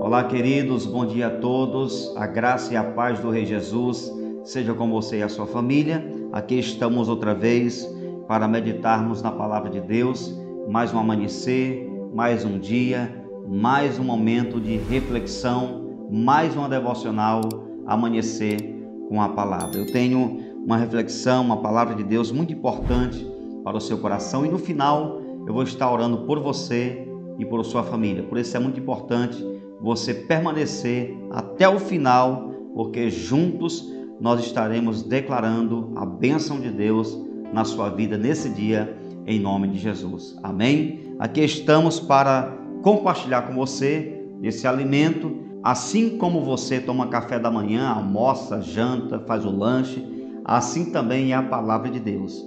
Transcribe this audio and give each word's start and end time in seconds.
Olá, 0.00 0.24
queridos, 0.24 0.84
bom 0.84 1.06
dia 1.06 1.28
a 1.28 1.30
todos. 1.30 2.12
A 2.16 2.26
graça 2.26 2.74
e 2.74 2.76
a 2.76 2.82
paz 2.82 3.20
do 3.20 3.30
Rei 3.30 3.46
Jesus 3.46 4.12
seja 4.42 4.74
com 4.74 4.90
você 4.90 5.18
e 5.18 5.22
a 5.22 5.28
sua 5.28 5.46
família. 5.46 6.04
Aqui 6.32 6.58
estamos 6.58 7.08
outra 7.08 7.34
vez 7.34 7.88
para 8.26 8.48
meditarmos 8.48 9.22
na 9.22 9.30
palavra 9.30 9.70
de 9.70 9.80
Deus. 9.80 10.36
Mais 10.68 10.92
um 10.92 10.98
amanhecer, 10.98 11.88
mais 12.12 12.44
um 12.44 12.58
dia, 12.58 13.24
mais 13.46 13.96
um 13.96 14.04
momento 14.04 14.60
de 14.60 14.76
reflexão, 14.76 16.08
mais 16.10 16.56
uma 16.56 16.68
devocional 16.68 17.42
amanhecer 17.86 18.56
com 19.08 19.22
a 19.22 19.28
palavra. 19.28 19.78
Eu 19.78 19.92
tenho 19.92 20.47
uma 20.68 20.76
reflexão, 20.76 21.42
uma 21.42 21.56
palavra 21.56 21.94
de 21.94 22.04
Deus 22.04 22.30
muito 22.30 22.52
importante 22.52 23.26
para 23.64 23.78
o 23.78 23.80
seu 23.80 23.96
coração 23.96 24.44
e 24.44 24.50
no 24.50 24.58
final 24.58 25.18
eu 25.46 25.54
vou 25.54 25.62
estar 25.62 25.90
orando 25.90 26.26
por 26.26 26.40
você 26.40 27.08
e 27.38 27.44
por 27.46 27.64
sua 27.64 27.82
família. 27.82 28.22
Por 28.22 28.36
isso 28.36 28.54
é 28.54 28.60
muito 28.60 28.78
importante 28.78 29.42
você 29.80 30.12
permanecer 30.12 31.16
até 31.30 31.66
o 31.66 31.78
final, 31.78 32.52
porque 32.74 33.08
juntos 33.08 33.90
nós 34.20 34.44
estaremos 34.44 35.02
declarando 35.02 35.90
a 35.96 36.04
bênção 36.04 36.60
de 36.60 36.70
Deus 36.70 37.18
na 37.50 37.64
sua 37.64 37.88
vida 37.88 38.18
nesse 38.18 38.50
dia, 38.50 38.94
em 39.26 39.40
nome 39.40 39.68
de 39.68 39.78
Jesus. 39.78 40.36
Amém? 40.42 41.14
Aqui 41.18 41.40
estamos 41.40 41.98
para 41.98 42.54
compartilhar 42.82 43.40
com 43.46 43.54
você 43.54 44.22
esse 44.42 44.66
alimento, 44.66 45.34
assim 45.64 46.18
como 46.18 46.44
você 46.44 46.78
toma 46.78 47.06
café 47.06 47.38
da 47.38 47.50
manhã, 47.50 47.88
almoça, 47.88 48.60
janta, 48.60 49.18
faz 49.20 49.46
o 49.46 49.50
lanche, 49.50 50.17
assim 50.48 50.86
também 50.86 51.32
é 51.32 51.34
a 51.36 51.42
palavra 51.42 51.90
de 51.90 52.00
Deus. 52.00 52.44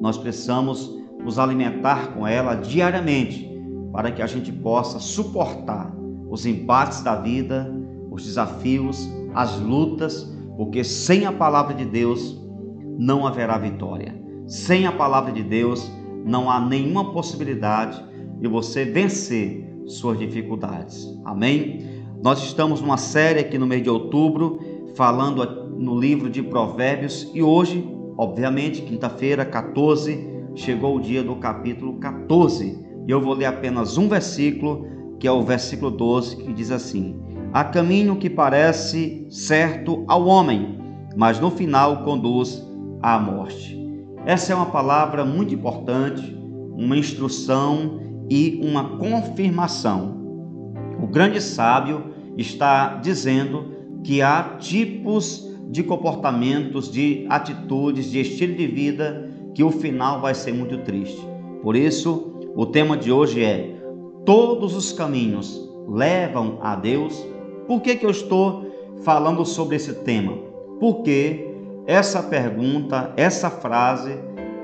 Nós 0.00 0.16
precisamos 0.16 0.98
nos 1.22 1.38
alimentar 1.38 2.14
com 2.14 2.26
ela 2.26 2.54
diariamente 2.54 3.48
para 3.92 4.10
que 4.10 4.22
a 4.22 4.26
gente 4.26 4.50
possa 4.50 4.98
suportar 4.98 5.94
os 6.30 6.46
embates 6.46 7.02
da 7.02 7.14
vida, 7.14 7.70
os 8.10 8.24
desafios, 8.24 9.08
as 9.34 9.60
lutas, 9.60 10.34
porque 10.56 10.82
sem 10.82 11.26
a 11.26 11.32
palavra 11.32 11.74
de 11.74 11.84
Deus 11.84 12.40
não 12.98 13.26
haverá 13.26 13.58
vitória. 13.58 14.18
Sem 14.46 14.86
a 14.86 14.92
palavra 14.92 15.30
de 15.30 15.42
Deus 15.42 15.90
não 16.24 16.50
há 16.50 16.58
nenhuma 16.58 17.12
possibilidade 17.12 18.02
de 18.40 18.48
você 18.48 18.84
vencer 18.84 19.70
suas 19.86 20.18
dificuldades. 20.18 21.06
Amém? 21.24 22.02
Nós 22.22 22.42
estamos 22.42 22.80
numa 22.80 22.96
série 22.96 23.40
aqui 23.40 23.58
no 23.58 23.66
mês 23.66 23.82
de 23.82 23.90
outubro, 23.90 24.58
falando 24.94 25.42
no 25.82 25.98
livro 25.98 26.30
de 26.30 26.40
Provérbios 26.44 27.28
e 27.34 27.42
hoje, 27.42 27.84
obviamente, 28.16 28.82
quinta-feira, 28.82 29.44
14, 29.44 30.28
chegou 30.54 30.96
o 30.96 31.00
dia 31.00 31.24
do 31.24 31.34
capítulo 31.36 31.98
14. 31.98 32.78
E 33.06 33.10
eu 33.10 33.20
vou 33.20 33.34
ler 33.34 33.46
apenas 33.46 33.98
um 33.98 34.08
versículo 34.08 34.86
que 35.18 35.26
é 35.26 35.32
o 35.32 35.42
versículo 35.42 35.90
12, 35.90 36.36
que 36.36 36.52
diz 36.52 36.70
assim: 36.70 37.20
Há 37.52 37.64
caminho 37.64 38.16
que 38.16 38.30
parece 38.30 39.26
certo 39.28 40.04
ao 40.06 40.24
homem, 40.24 40.78
mas 41.16 41.40
no 41.40 41.50
final 41.50 42.04
conduz 42.04 42.64
à 43.02 43.18
morte. 43.18 43.76
Essa 44.24 44.52
é 44.52 44.56
uma 44.56 44.66
palavra 44.66 45.24
muito 45.24 45.52
importante, 45.52 46.36
uma 46.76 46.96
instrução 46.96 48.00
e 48.30 48.60
uma 48.62 48.98
confirmação. 48.98 50.16
O 51.02 51.08
grande 51.08 51.40
sábio 51.40 52.04
está 52.38 52.98
dizendo 52.98 53.72
que 54.04 54.22
há 54.22 54.56
tipos 54.60 55.51
de 55.72 55.82
comportamentos, 55.82 56.92
de 56.92 57.24
atitudes, 57.30 58.10
de 58.10 58.20
estilo 58.20 58.54
de 58.54 58.66
vida 58.66 59.30
que 59.54 59.64
o 59.64 59.70
final 59.70 60.20
vai 60.20 60.34
ser 60.34 60.52
muito 60.52 60.76
triste. 60.78 61.26
Por 61.62 61.74
isso, 61.74 62.52
o 62.54 62.66
tema 62.66 62.94
de 62.94 63.10
hoje 63.10 63.42
é 63.42 63.74
todos 64.26 64.76
os 64.76 64.92
caminhos 64.92 65.66
levam 65.88 66.58
a 66.60 66.76
Deus? 66.76 67.26
Por 67.66 67.80
que, 67.80 67.96
que 67.96 68.04
eu 68.04 68.10
estou 68.10 68.66
falando 69.02 69.46
sobre 69.46 69.76
esse 69.76 69.94
tema? 69.94 70.34
Porque 70.78 71.48
essa 71.86 72.22
pergunta, 72.22 73.10
essa 73.16 73.48
frase, 73.48 74.14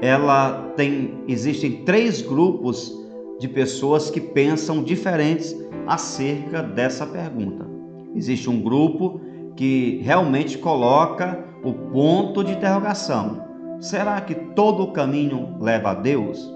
ela 0.03 0.73
tem 0.77 1.25
existem 1.27 1.85
três 1.87 2.21
grupos 2.21 2.95
de 3.41 3.49
pessoas 3.49 4.11
que 4.11 4.21
pensam 4.21 4.83
diferentes 4.83 5.57
acerca 5.87 6.63
dessa 6.63 7.07
pergunta. 7.07 7.67
Existe 8.15 8.51
um 8.51 8.61
grupo 8.61 9.23
que 9.59 10.01
realmente 10.05 10.57
coloca 10.57 11.45
o 11.65 11.73
ponto 11.73 12.45
de 12.45 12.53
interrogação. 12.53 13.43
Será 13.81 14.21
que 14.21 14.33
todo 14.33 14.85
o 14.85 14.93
caminho 14.93 15.57
leva 15.59 15.91
a 15.91 15.95
Deus? 15.95 16.49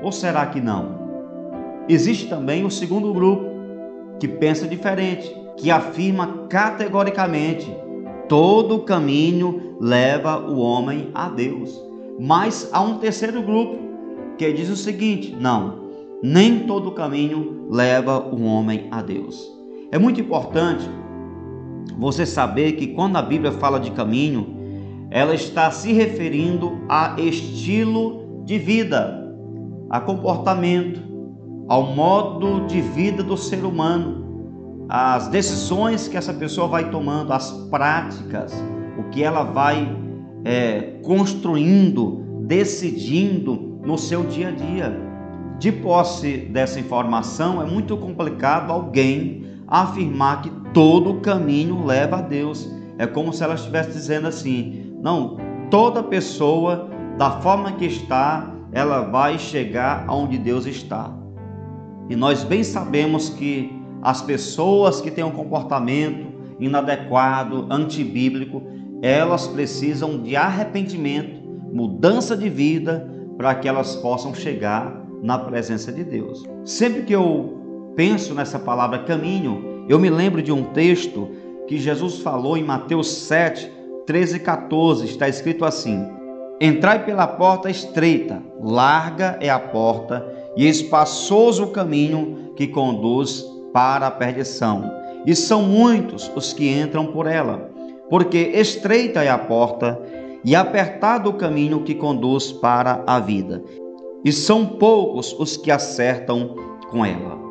Ou 0.00 0.12
será 0.12 0.46
que 0.46 0.60
não? 0.60 0.94
Existe 1.88 2.28
também 2.28 2.64
o 2.64 2.70
segundo 2.70 3.12
grupo, 3.12 3.46
que 4.20 4.28
pensa 4.28 4.64
diferente, 4.68 5.28
que 5.56 5.72
afirma 5.72 6.46
categoricamente: 6.48 7.76
todo 8.28 8.84
caminho 8.84 9.76
leva 9.80 10.38
o 10.38 10.60
homem 10.60 11.10
a 11.14 11.28
Deus. 11.28 11.76
Mas 12.20 12.70
há 12.72 12.80
um 12.80 12.98
terceiro 12.98 13.42
grupo 13.42 13.76
que 14.38 14.52
diz 14.52 14.70
o 14.70 14.76
seguinte: 14.76 15.36
não, 15.40 15.80
nem 16.22 16.60
todo 16.60 16.92
caminho 16.92 17.66
leva 17.68 18.20
o 18.20 18.44
homem 18.44 18.86
a 18.92 19.02
Deus. 19.02 19.52
É 19.90 19.98
muito 19.98 20.20
importante 20.20 20.88
você 21.98 22.26
saber 22.26 22.72
que 22.72 22.88
quando 22.88 23.16
a 23.16 23.22
Bíblia 23.22 23.52
fala 23.52 23.78
de 23.78 23.90
caminho, 23.90 24.54
ela 25.10 25.34
está 25.34 25.70
se 25.70 25.92
referindo 25.92 26.80
a 26.88 27.14
estilo 27.18 28.42
de 28.44 28.58
vida, 28.58 29.32
a 29.88 30.00
comportamento, 30.00 31.00
ao 31.68 31.94
modo 31.94 32.66
de 32.66 32.80
vida 32.80 33.22
do 33.22 33.36
ser 33.36 33.64
humano, 33.64 34.86
as 34.88 35.28
decisões 35.28 36.08
que 36.08 36.16
essa 36.16 36.34
pessoa 36.34 36.68
vai 36.68 36.90
tomando, 36.90 37.32
as 37.32 37.50
práticas, 37.70 38.52
o 38.98 39.04
que 39.10 39.22
ela 39.22 39.44
vai 39.44 39.88
é, 40.44 40.98
construindo, 41.02 42.22
decidindo 42.42 43.78
no 43.82 43.96
seu 43.96 44.24
dia 44.24 44.48
a 44.48 44.50
dia. 44.50 45.00
De 45.58 45.70
posse 45.70 46.36
dessa 46.36 46.80
informação, 46.80 47.62
é 47.62 47.64
muito 47.64 47.96
complicado 47.96 48.72
alguém 48.72 49.43
afirmar 49.66 50.42
que 50.42 50.50
todo 50.72 51.20
caminho 51.20 51.84
leva 51.84 52.18
a 52.18 52.22
Deus. 52.22 52.70
É 52.98 53.06
como 53.06 53.32
se 53.32 53.42
ela 53.42 53.54
estivesse 53.54 53.92
dizendo 53.92 54.28
assim: 54.28 54.96
não, 55.00 55.36
toda 55.70 56.02
pessoa, 56.02 56.88
da 57.18 57.30
forma 57.40 57.72
que 57.72 57.86
está, 57.86 58.52
ela 58.72 59.02
vai 59.02 59.38
chegar 59.38 60.04
aonde 60.06 60.38
Deus 60.38 60.66
está. 60.66 61.12
E 62.08 62.16
nós 62.16 62.44
bem 62.44 62.62
sabemos 62.62 63.30
que 63.30 63.72
as 64.02 64.20
pessoas 64.20 65.00
que 65.00 65.10
têm 65.10 65.24
um 65.24 65.30
comportamento 65.30 66.26
inadequado, 66.60 67.66
antibíblico, 67.70 68.62
elas 69.00 69.46
precisam 69.46 70.22
de 70.22 70.36
arrependimento, 70.36 71.40
mudança 71.72 72.36
de 72.36 72.48
vida, 72.48 73.10
para 73.36 73.54
que 73.54 73.68
elas 73.68 73.96
possam 73.96 74.34
chegar 74.34 75.04
na 75.22 75.38
presença 75.38 75.92
de 75.92 76.04
Deus. 76.04 76.44
Sempre 76.64 77.02
que 77.02 77.12
eu 77.14 77.53
penso 77.96 78.34
nessa 78.34 78.58
palavra 78.58 79.00
caminho, 79.00 79.84
eu 79.88 79.98
me 79.98 80.10
lembro 80.10 80.42
de 80.42 80.52
um 80.52 80.64
texto 80.64 81.28
que 81.66 81.78
Jesus 81.78 82.18
falou 82.18 82.56
em 82.56 82.64
Mateus 82.64 83.08
7, 83.08 83.70
13 84.06 84.36
e 84.36 84.40
14. 84.40 85.06
Está 85.06 85.28
escrito 85.28 85.64
assim: 85.64 86.06
Entrai 86.60 87.04
pela 87.04 87.26
porta 87.26 87.70
estreita, 87.70 88.42
larga 88.60 89.38
é 89.40 89.50
a 89.50 89.58
porta 89.58 90.26
e 90.56 90.68
espaçoso 90.68 91.64
o 91.64 91.70
caminho 91.70 92.52
que 92.56 92.66
conduz 92.66 93.44
para 93.72 94.06
a 94.06 94.10
perdição. 94.10 94.90
E 95.26 95.34
são 95.34 95.62
muitos 95.62 96.30
os 96.34 96.52
que 96.52 96.68
entram 96.68 97.06
por 97.06 97.26
ela, 97.26 97.70
porque 98.10 98.38
estreita 98.38 99.22
é 99.24 99.28
a 99.28 99.38
porta 99.38 100.00
e 100.44 100.54
apertado 100.54 101.30
o 101.30 101.34
caminho 101.34 101.82
que 101.82 101.94
conduz 101.94 102.52
para 102.52 103.02
a 103.06 103.18
vida. 103.18 103.62
E 104.24 104.32
são 104.32 104.64
poucos 104.64 105.34
os 105.38 105.56
que 105.56 105.70
acertam 105.70 106.54
com 106.90 107.04
ela. 107.04 107.43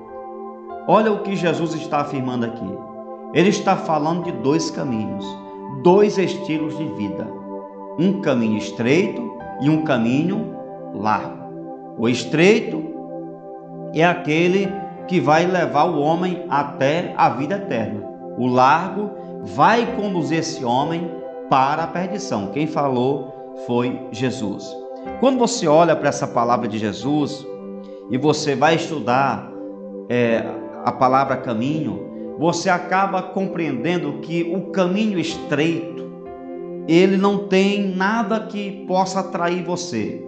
Olha 0.87 1.11
o 1.11 1.19
que 1.19 1.35
Jesus 1.35 1.73
está 1.73 2.01
afirmando 2.01 2.45
aqui. 2.45 2.77
Ele 3.33 3.49
está 3.49 3.75
falando 3.75 4.23
de 4.23 4.31
dois 4.31 4.69
caminhos, 4.69 5.25
dois 5.81 6.17
estilos 6.17 6.77
de 6.77 6.85
vida: 6.89 7.27
um 7.97 8.21
caminho 8.21 8.57
estreito 8.57 9.37
e 9.61 9.69
um 9.69 9.83
caminho 9.83 10.55
largo. 10.93 11.43
O 11.97 12.09
estreito 12.09 12.83
é 13.93 14.03
aquele 14.03 14.67
que 15.07 15.19
vai 15.19 15.45
levar 15.45 15.85
o 15.85 15.99
homem 15.99 16.45
até 16.49 17.13
a 17.17 17.29
vida 17.29 17.55
eterna. 17.55 18.03
O 18.37 18.47
largo 18.47 19.11
vai 19.43 19.95
conduzir 19.95 20.39
esse 20.39 20.65
homem 20.65 21.09
para 21.49 21.83
a 21.83 21.87
perdição. 21.87 22.47
Quem 22.47 22.65
falou 22.65 23.53
foi 23.67 24.07
Jesus. 24.11 24.75
Quando 25.19 25.37
você 25.37 25.67
olha 25.67 25.95
para 25.95 26.09
essa 26.09 26.27
palavra 26.27 26.67
de 26.67 26.77
Jesus 26.77 27.45
e 28.09 28.17
você 28.17 28.55
vai 28.55 28.75
estudar 28.75 29.51
é, 30.09 30.43
a 30.83 30.91
palavra 30.91 31.37
caminho, 31.37 32.35
você 32.37 32.69
acaba 32.69 33.21
compreendendo 33.21 34.19
que 34.19 34.43
o 34.43 34.71
caminho 34.71 35.19
estreito 35.19 35.93
ele 36.87 37.15
não 37.15 37.47
tem 37.47 37.95
nada 37.95 38.41
que 38.41 38.85
possa 38.87 39.21
atrair 39.21 39.63
você. 39.63 40.21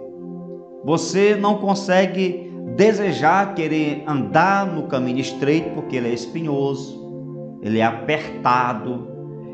Você 0.84 1.34
não 1.34 1.58
consegue 1.58 2.50
desejar 2.76 3.54
querer 3.54 4.02
andar 4.06 4.66
no 4.66 4.84
caminho 4.84 5.18
estreito 5.18 5.70
porque 5.70 5.96
ele 5.96 6.08
é 6.08 6.14
espinhoso, 6.14 7.58
ele 7.62 7.78
é 7.78 7.84
apertado, 7.84 9.06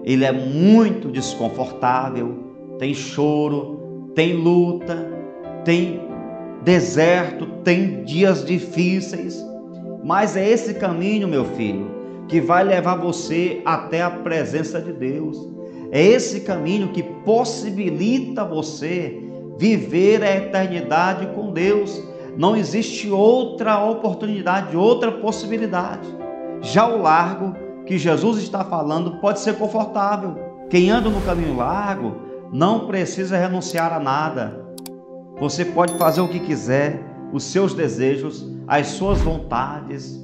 ele 0.05 0.25
é 0.25 0.33
muito 0.33 1.09
desconfortável, 1.09 2.77
tem 2.79 2.95
choro, 2.95 4.11
tem 4.15 4.35
luta, 4.35 5.09
tem 5.65 6.01
deserto, 6.63 7.47
tem 7.65 8.05
dias 8.05 8.45
difíceis. 8.45 9.52
Mas 10.03 10.37
é 10.37 10.49
esse 10.49 10.75
caminho, 10.75 11.29
meu 11.29 11.45
filho, 11.45 11.91
que 12.29 12.41
vai 12.41 12.65
levar 12.65 12.97
você 12.97 13.63
até 13.65 14.03
a 14.03 14.11
presença 14.11 14.81
de 14.81 14.93
Deus. 14.93 15.49
É 15.91 16.03
esse 16.03 16.41
caminho 16.41 16.89
que 16.89 17.03
possibilita 17.03 18.45
você 18.45 19.23
viver 19.59 20.23
a 20.23 20.37
eternidade 20.37 21.27
com 21.35 21.53
Deus. 21.53 22.03
Não 22.37 22.57
existe 22.57 23.11
outra 23.11 23.85
oportunidade, 23.85 24.77
outra 24.77 25.13
possibilidade. 25.13 26.09
Já 26.63 26.87
o 26.87 27.03
largo 27.03 27.55
que 27.85 27.99
Jesus 27.99 28.39
está 28.39 28.65
falando 28.65 29.19
pode 29.21 29.41
ser 29.41 29.57
confortável. 29.57 30.37
Quem 30.71 30.91
anda 30.91 31.11
no 31.11 31.21
caminho 31.21 31.57
largo 31.57 32.17
não 32.53 32.87
precisa 32.87 33.37
renunciar 33.37 33.93
a 33.93 34.01
nada. 34.01 34.59
Você 35.39 35.65
pode 35.65 35.99
fazer 35.99 36.21
o 36.21 36.29
que 36.29 36.41
quiser, 36.41 37.03
os 37.33 37.45
seus 37.45 37.75
desejos, 37.75 38.47
as 38.73 38.87
suas 38.87 39.21
vontades. 39.21 40.19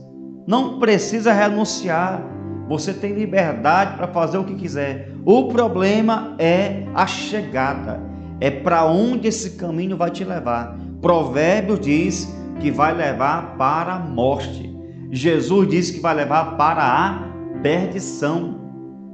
Não 0.47 0.79
precisa 0.79 1.35
renunciar. 1.35 2.23
Você 2.67 2.95
tem 2.95 3.13
liberdade 3.13 3.95
para 3.95 4.09
fazer 4.09 4.39
o 4.39 4.45
que 4.45 4.55
quiser. 4.55 5.13
O 5.23 5.49
problema 5.49 6.35
é 6.39 6.87
a 6.95 7.07
chegada. 7.07 8.01
É 8.41 8.51
para 8.51 8.87
onde 8.87 9.29
esse 9.29 9.51
caminho 9.59 9.99
vai 9.99 10.11
te 10.11 10.25
levar. 10.25 10.79
Provérbios 11.03 11.79
diz 11.81 12.35
que 12.59 12.71
vai 12.71 12.95
levar 12.95 13.57
para 13.59 13.97
a 13.97 13.99
morte. 13.99 14.75
Jesus 15.11 15.69
disse 15.69 15.93
que 15.93 16.01
vai 16.01 16.15
levar 16.15 16.57
para 16.57 16.83
a 16.83 17.29
perdição. 17.63 18.59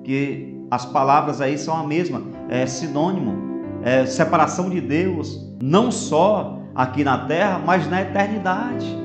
Que 0.05 0.65
as 0.71 0.87
palavras 0.87 1.41
aí 1.41 1.59
são 1.59 1.77
a 1.77 1.85
mesma, 1.85 2.23
é 2.49 2.67
sinônimo. 2.67 3.35
É 3.83 4.07
separação 4.07 4.71
de 4.71 4.81
Deus, 4.81 5.53
não 5.61 5.91
só 5.91 6.61
aqui 6.73 7.03
na 7.03 7.27
terra, 7.27 7.61
mas 7.67 7.91
na 7.91 8.01
eternidade. 8.01 9.04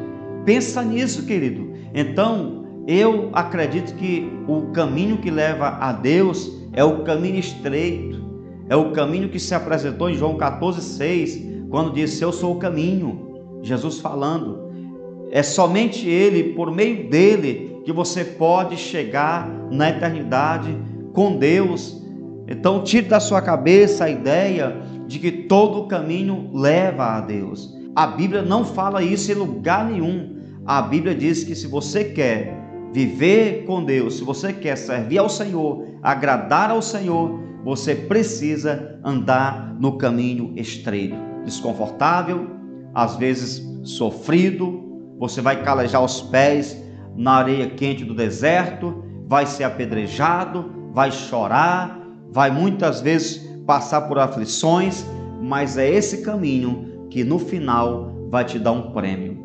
Pensa 0.50 0.82
nisso, 0.82 1.28
querido. 1.28 1.74
Então, 1.94 2.66
eu 2.88 3.30
acredito 3.34 3.94
que 3.94 4.28
o 4.48 4.72
caminho 4.72 5.20
que 5.20 5.30
leva 5.30 5.78
a 5.80 5.92
Deus 5.92 6.52
é 6.74 6.84
o 6.84 7.04
caminho 7.04 7.38
estreito, 7.38 8.20
é 8.68 8.76
o 8.76 8.92
caminho 8.92 9.30
que 9.30 9.40
se 9.40 9.54
apresentou 9.54 10.10
em 10.10 10.16
João 10.16 10.40
14,6, 10.40 11.70
quando 11.70 11.94
disse: 11.94 12.24
Eu 12.24 12.32
sou 12.32 12.56
o 12.56 12.58
caminho. 12.58 13.60
Jesus 13.62 14.00
falando. 14.00 14.72
É 15.30 15.44
somente 15.44 16.10
Ele, 16.10 16.56
por 16.56 16.72
meio 16.72 17.08
dele, 17.12 17.82
que 17.86 17.94
você 17.94 18.26
pode 18.26 18.76
chegar 18.76 19.48
na 19.70 19.92
eternidade 19.92 20.76
com 21.14 21.38
Deus. 21.38 22.04
Então, 22.48 22.84
tire 22.84 23.08
da 23.08 23.20
sua 23.20 23.40
cabeça 23.40 24.06
a 24.06 24.10
ideia 24.10 24.82
de 25.06 25.20
que 25.20 25.32
todo 25.32 25.88
caminho 25.88 26.50
leva 26.52 27.18
a 27.18 27.22
Deus. 27.22 27.72
A 27.96 28.08
Bíblia 28.08 28.42
não 28.42 28.66
fala 28.66 29.04
isso 29.04 29.32
em 29.32 29.36
lugar 29.36 29.86
nenhum. 29.86 30.39
A 30.70 30.84
Bíblia 30.84 31.16
diz 31.16 31.44
que 31.44 31.56
se 31.56 31.66
você 31.66 32.04
quer 32.04 32.56
viver 32.94 33.66
com 33.66 33.84
Deus, 33.84 34.18
se 34.18 34.24
você 34.24 34.54
quer 34.54 34.76
servir 34.76 35.18
ao 35.18 35.28
Senhor, 35.28 35.84
agradar 36.04 36.70
ao 36.70 36.80
Senhor, 36.80 37.40
você 37.66 37.96
precisa 37.96 39.00
andar 39.04 39.76
no 39.80 39.98
caminho 39.98 40.54
estreito, 40.56 41.16
desconfortável, 41.44 42.52
às 42.94 43.16
vezes 43.16 43.68
sofrido, 43.82 45.16
você 45.18 45.42
vai 45.42 45.64
calejar 45.64 46.04
os 46.04 46.22
pés 46.22 46.80
na 47.16 47.38
areia 47.38 47.68
quente 47.72 48.06
do 48.06 48.14
deserto, 48.14 49.04
vai 49.26 49.48
ser 49.48 49.64
apedrejado, 49.64 50.72
vai 50.94 51.12
chorar, 51.12 52.00
vai 52.32 52.52
muitas 52.52 53.02
vezes 53.02 53.38
passar 53.66 54.02
por 54.02 54.20
aflições, 54.20 55.04
mas 55.42 55.80
é 55.80 55.90
esse 55.90 56.22
caminho 56.22 57.08
que 57.10 57.24
no 57.24 57.40
final 57.40 58.28
vai 58.30 58.46
te 58.46 58.60
dar 58.60 58.74
um 58.74 58.92
prêmio. 58.92 59.39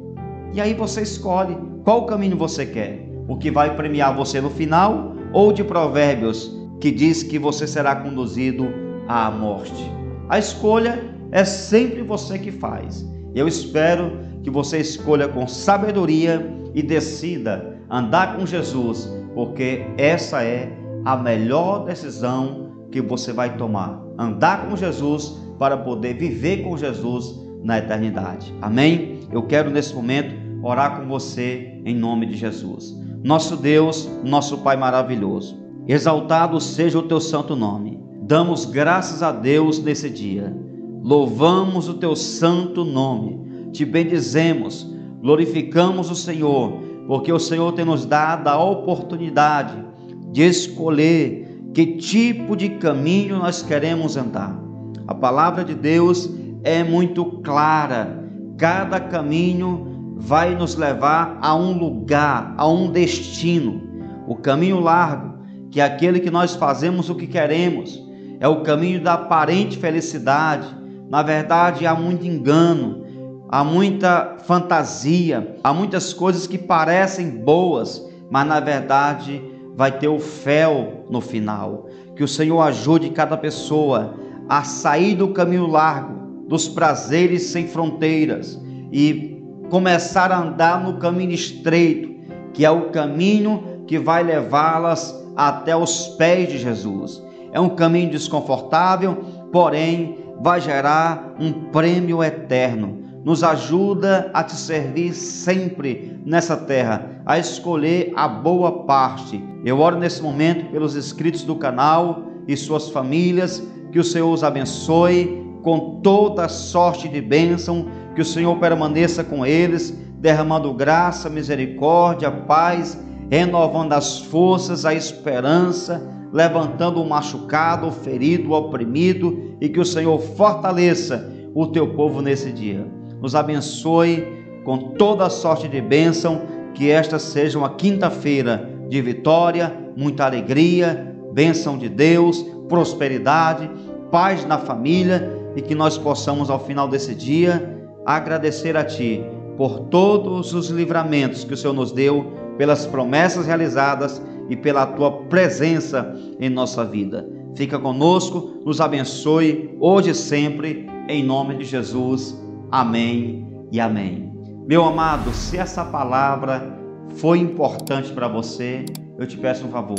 E 0.55 0.61
aí 0.61 0.73
você 0.73 1.03
escolhe 1.03 1.56
qual 1.83 2.06
caminho 2.06 2.37
você 2.37 2.65
quer: 2.65 3.06
o 3.27 3.37
que 3.37 3.51
vai 3.51 3.75
premiar 3.75 4.17
você 4.17 4.41
no 4.41 4.49
final 4.49 5.12
ou 5.33 5.53
de 5.53 5.65
Provérbios 5.65 6.56
que 6.81 6.91
diz 6.91 7.23
que 7.23 7.39
você 7.39 7.67
será 7.67 7.97
conduzido 7.97 8.69
à 9.09 9.31
morte. 9.31 9.91
A 10.29 10.39
escolha 10.39 11.03
é 11.33 11.45
sempre 11.45 12.03
você 12.03 12.39
que 12.39 12.53
faz. 12.53 13.05
Eu 13.35 13.49
espero 13.49 14.19
que 14.43 14.51
você 14.51 14.79
escolha 14.79 15.27
com 15.27 15.49
sabedoria 15.49 16.47
e 16.73 16.83
decida 16.83 17.77
andar 17.91 18.37
com 18.37 18.47
Jesus, 18.47 19.11
porque 19.35 19.85
essa 19.97 20.45
é 20.45 20.71
a 21.05 21.17
melhor 21.17 21.85
decisão 21.85 22.87
que 22.93 23.01
você 23.01 23.33
vai 23.33 23.56
tomar. 23.56 24.01
Andar 24.19 24.69
com 24.69 24.77
Jesus 24.77 25.37
para 25.59 25.77
poder 25.77 26.15
viver 26.15 26.62
com 26.62 26.77
Jesus 26.77 27.43
na 27.62 27.79
eternidade. 27.79 28.55
Amém? 28.62 29.21
Eu 29.33 29.43
quero 29.43 29.71
nesse 29.71 29.95
momento 29.95 30.44
orar 30.64 30.99
com 30.99 31.06
você 31.06 31.78
em 31.84 31.94
nome 31.94 32.25
de 32.26 32.37
Jesus. 32.37 32.99
Nosso 33.22 33.56
Deus, 33.56 34.08
nosso 34.25 34.58
Pai 34.58 34.76
maravilhoso, 34.76 35.58
exaltado 35.87 36.58
seja 36.61 36.99
o 36.99 37.02
teu 37.02 37.20
santo 37.20 37.55
nome. 37.55 38.02
Damos 38.22 38.64
graças 38.64 39.22
a 39.22 39.31
Deus 39.31 39.78
nesse 39.78 40.08
dia. 40.08 40.56
Louvamos 41.02 41.87
o 41.87 41.94
teu 41.94 42.16
santo 42.16 42.82
nome. 42.82 43.70
Te 43.72 43.84
bendizemos, 43.84 44.90
glorificamos 45.20 46.11
o 46.11 46.14
Senhor, 46.14 46.81
porque 47.06 47.31
o 47.31 47.38
Senhor 47.38 47.72
tem 47.72 47.84
nos 47.84 48.06
dado 48.06 48.49
a 48.49 48.62
oportunidade 48.62 49.84
de 50.32 50.43
escolher 50.43 51.60
que 51.75 51.96
tipo 51.99 52.56
de 52.56 52.70
caminho 52.70 53.38
nós 53.38 53.62
queremos 53.62 54.17
andar. 54.17 54.58
A 55.06 55.14
palavra 55.14 55.62
de 55.62 55.75
Deus 55.75 56.31
é 56.62 56.82
muito 56.82 57.25
clara. 57.43 58.25
Cada 58.56 58.99
caminho 58.99 59.94
vai 60.16 60.55
nos 60.55 60.76
levar 60.76 61.38
a 61.43 61.55
um 61.55 61.76
lugar, 61.76 62.55
a 62.56 62.69
um 62.69 62.90
destino. 62.90 63.82
O 64.26 64.37
caminho 64.37 64.81
largo, 64.81 65.38
que 65.70 65.81
é 65.81 65.84
aquele 65.84 66.20
que 66.20 66.31
nós 66.31 66.55
fazemos 66.55 67.11
o 67.11 67.14
que 67.14 67.26
queremos, 67.26 68.02
é 68.40 68.49
o 68.49 68.62
caminho 68.62 69.02
da 69.02 69.14
aparente 69.14 69.76
felicidade. 69.76 70.66
Na 71.11 71.22
verdade, 71.22 71.87
há 71.87 71.94
muito 71.94 72.24
engano, 72.24 73.05
há 73.48 73.62
muita 73.65 74.36
fantasia, 74.44 75.56
há 75.62 75.72
muitas 75.72 76.12
coisas 76.12 76.46
que 76.46 76.58
parecem 76.58 77.31
boas, 77.31 78.03
mas 78.31 78.46
na 78.46 78.60
verdade 78.60 79.43
vai 79.77 79.93
ter 79.93 80.08
o 80.08 80.19
fel 80.19 81.05
no 81.10 81.20
final. 81.20 81.89
Que 82.17 82.22
o 82.22 82.29
Senhor 82.29 82.60
ajude 82.62 83.10
cada 83.10 83.36
pessoa 83.36 84.15
a 84.48 84.62
sair 84.62 85.17
do 85.17 85.29
caminho 85.29 85.67
largo, 85.67 86.46
dos 86.48 86.69
prazeres 86.69 87.44
sem 87.44 87.67
fronteiras 87.67 88.60
e 88.93 89.33
começar 89.74 90.31
a 90.31 90.38
andar 90.38 90.84
no 90.84 90.98
caminho 90.98 91.32
estreito, 91.32 92.14
que 92.52 92.64
é 92.64 92.70
o 92.70 92.90
caminho 92.90 93.82
que 93.88 93.98
vai 93.98 94.22
levá-las 94.22 95.12
até 95.34 95.74
os 95.74 96.06
pés 96.10 96.48
de 96.48 96.58
Jesus. 96.58 97.20
É 97.50 97.58
um 97.58 97.70
caminho 97.70 98.08
desconfortável, 98.08 99.16
porém 99.50 100.16
vai 100.40 100.60
gerar 100.60 101.34
um 101.40 101.52
prêmio 101.72 102.22
eterno 102.22 103.02
nos 103.24 103.43
ajuda 103.43 104.31
a 104.34 104.44
te 104.44 104.54
servir 104.54 105.14
sempre 105.14 106.20
nessa 106.26 106.58
terra, 106.58 107.22
a 107.24 107.38
escolher 107.38 108.12
a 108.14 108.28
boa 108.28 108.84
parte. 108.84 109.43
Eu 109.64 109.81
oro 109.81 109.98
nesse 109.98 110.22
momento 110.22 110.70
pelos 110.70 110.94
inscritos 110.94 111.43
do 111.43 111.56
canal 111.56 112.22
e 112.46 112.54
suas 112.54 112.90
famílias, 112.90 113.66
que 113.90 113.98
o 113.98 114.04
Senhor 114.04 114.31
os 114.31 114.44
abençoe 114.44 115.43
com 115.62 116.02
toda 116.02 116.46
sorte 116.46 117.08
de 117.08 117.22
bênção, 117.22 117.86
que 118.15 118.23
o 118.23 118.25
Senhor 118.25 118.56
permaneça 118.59 119.25
com 119.25 119.44
eles, 119.44 119.91
derramando 120.19 120.73
graça, 120.73 121.29
misericórdia, 121.29 122.31
paz, 122.31 122.99
renovando 123.29 123.93
as 123.93 124.21
forças, 124.21 124.85
a 124.85 124.94
esperança, 124.94 126.03
levantando 126.33 127.03
o 127.03 127.09
machucado, 127.09 127.89
o 127.89 127.93
ferido, 127.93 128.51
o 128.51 128.55
oprimido, 128.55 129.56
e 129.61 129.69
que 129.69 129.81
o 129.81 129.85
Senhor 129.85 130.19
fortaleça 130.21 131.31
o 131.55 131.67
teu 131.67 131.94
povo 131.94 132.23
nesse 132.23 132.51
dia. 132.53 132.87
Nos 133.21 133.35
abençoe 133.35 134.27
com 134.65 134.79
toda 134.79 135.29
sorte 135.29 135.69
de 135.69 135.81
bênção, 135.81 136.43
que 136.73 136.91
esta 136.91 137.19
seja 137.19 137.59
uma 137.59 137.71
quinta-feira 137.71 138.71
de 138.89 139.01
vitória, 139.01 139.73
muita 139.97 140.25
alegria, 140.25 141.15
bênção 141.33 141.77
de 141.77 141.89
Deus, 141.89 142.43
prosperidade, 142.69 143.71
paz 144.11 144.44
na 144.44 144.59
família 144.59 145.31
e 145.56 145.63
que 145.63 145.75
nós 145.75 145.97
possamos 145.97 146.51
ao 146.51 146.65
final 146.65 146.89
desse 146.89 147.15
dia 147.15 147.73
agradecer 148.05 148.77
a 148.77 148.84
Ti 148.84 149.25
por 149.56 149.81
todos 149.89 150.53
os 150.53 150.69
livramentos 150.69 151.44
que 151.44 151.55
o 151.55 151.56
Senhor 151.56 151.73
nos 151.73 151.93
deu, 151.93 152.32
pelas 152.58 152.87
promessas 152.87 153.46
realizadas 153.46 154.23
e 154.49 154.56
pela 154.56 154.87
Tua 154.87 155.25
presença 155.25 156.15
em 156.41 156.51
nossa 156.51 156.84
vida. 156.84 157.29
Fica 157.56 157.79
conosco, 157.79 158.61
nos 158.65 158.81
abençoe 158.81 159.77
hoje 159.81 160.11
e 160.11 160.15
sempre, 160.15 160.87
em 161.08 161.23
nome 161.23 161.56
de 161.56 161.65
Jesus. 161.65 162.37
Amém 162.70 163.46
e 163.70 163.81
amém. 163.81 164.32
Meu 164.67 164.84
amado, 164.84 165.31
se 165.32 165.56
essa 165.56 165.84
palavra 165.84 166.77
foi 167.17 167.39
importante 167.39 168.13
para 168.13 168.27
você, 168.27 168.84
eu 169.19 169.27
te 169.27 169.37
peço 169.37 169.67
um 169.67 169.70
favor. 169.70 169.99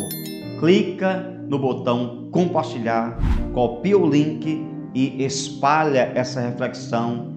Clica 0.59 1.33
no 1.47 1.59
botão 1.59 2.27
compartilhar, 2.31 3.17
copia 3.53 3.97
o 3.97 4.09
link 4.09 4.65
e 4.93 5.23
espalha 5.23 6.11
essa 6.15 6.41
reflexão 6.41 7.34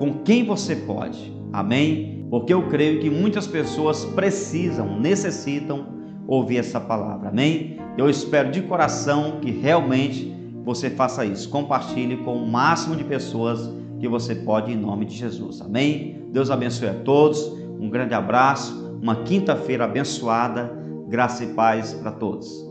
com 0.00 0.14
quem 0.24 0.46
você 0.46 0.74
pode. 0.74 1.30
Amém? 1.52 2.26
Porque 2.30 2.54
eu 2.54 2.66
creio 2.68 3.00
que 3.00 3.10
muitas 3.10 3.46
pessoas 3.46 4.02
precisam, 4.06 4.98
necessitam 4.98 5.88
ouvir 6.26 6.56
essa 6.56 6.80
palavra. 6.80 7.28
Amém? 7.28 7.76
Eu 7.98 8.08
espero 8.08 8.50
de 8.50 8.62
coração 8.62 9.40
que 9.42 9.50
realmente 9.50 10.34
você 10.64 10.88
faça 10.88 11.22
isso. 11.26 11.50
Compartilhe 11.50 12.16
com 12.16 12.34
o 12.34 12.50
máximo 12.50 12.96
de 12.96 13.04
pessoas 13.04 13.70
que 13.98 14.08
você 14.08 14.34
pode 14.34 14.72
em 14.72 14.76
nome 14.76 15.04
de 15.04 15.14
Jesus. 15.14 15.60
Amém? 15.60 16.24
Deus 16.32 16.50
abençoe 16.50 16.88
a 16.88 16.94
todos. 16.94 17.52
Um 17.78 17.90
grande 17.90 18.14
abraço. 18.14 18.96
Uma 19.02 19.16
quinta-feira 19.16 19.84
abençoada. 19.84 20.72
Graça 21.08 21.44
e 21.44 21.48
paz 21.48 21.92
para 21.92 22.12
todos. 22.12 22.69